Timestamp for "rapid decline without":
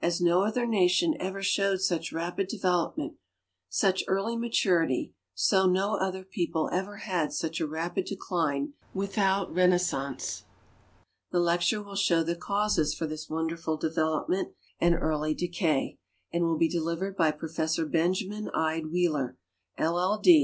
7.66-9.52